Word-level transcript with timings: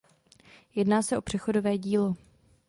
Jedná 0.75 1.01
se 1.01 1.17
o 1.17 1.21
přechodové 1.21 1.77
dílo. 1.77 2.15